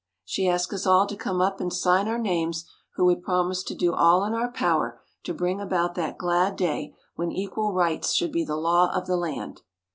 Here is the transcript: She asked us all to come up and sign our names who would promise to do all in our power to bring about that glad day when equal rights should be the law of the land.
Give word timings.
She 0.25 0.47
asked 0.49 0.73
us 0.73 0.87
all 0.87 1.05
to 1.05 1.15
come 1.15 1.41
up 1.41 1.61
and 1.61 1.71
sign 1.71 2.07
our 2.07 2.17
names 2.17 2.65
who 2.95 3.05
would 3.05 3.21
promise 3.21 3.61
to 3.61 3.75
do 3.75 3.93
all 3.93 4.23
in 4.25 4.33
our 4.33 4.51
power 4.51 4.99
to 5.25 5.31
bring 5.31 5.61
about 5.61 5.93
that 5.93 6.17
glad 6.17 6.55
day 6.55 6.95
when 7.17 7.31
equal 7.31 7.71
rights 7.71 8.11
should 8.13 8.31
be 8.31 8.43
the 8.43 8.57
law 8.57 8.91
of 8.95 9.05
the 9.05 9.15
land. 9.15 9.61